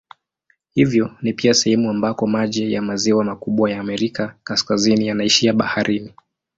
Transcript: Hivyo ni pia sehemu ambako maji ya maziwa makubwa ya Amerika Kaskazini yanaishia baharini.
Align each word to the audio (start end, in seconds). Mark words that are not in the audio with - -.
Hivyo 0.73 1.15
ni 1.21 1.33
pia 1.33 1.53
sehemu 1.53 1.89
ambako 1.89 2.27
maji 2.27 2.73
ya 2.73 2.81
maziwa 2.81 3.23
makubwa 3.23 3.71
ya 3.71 3.79
Amerika 3.79 4.35
Kaskazini 4.43 5.07
yanaishia 5.07 5.53
baharini. 5.53 6.13